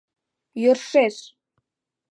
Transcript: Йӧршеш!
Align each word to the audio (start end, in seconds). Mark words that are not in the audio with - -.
Йӧршеш! 0.61 1.15